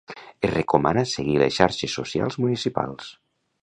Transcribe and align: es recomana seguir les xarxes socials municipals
es 0.47 0.51
recomana 0.53 1.03
seguir 1.13 1.37
les 1.43 1.55
xarxes 1.59 2.01
socials 2.01 2.43
municipals 2.47 3.17